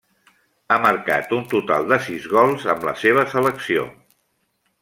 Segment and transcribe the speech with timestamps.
[0.69, 3.89] Ha marcat un total de sis gols amb la seva selecció.